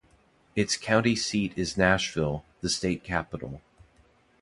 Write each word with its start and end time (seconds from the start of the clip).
Its 0.55 0.77
county 0.77 1.15
seat 1.15 1.53
is 1.55 1.77
Nashville, 1.77 2.43
the 2.61 2.69
state 2.71 3.03
capital. 3.03 3.61